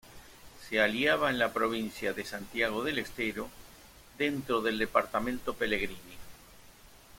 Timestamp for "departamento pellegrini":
4.79-6.17